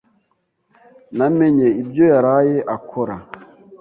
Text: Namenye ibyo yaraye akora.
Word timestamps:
Namenye 1.17 1.67
ibyo 1.81 2.03
yaraye 2.11 2.57
akora. 2.75 3.15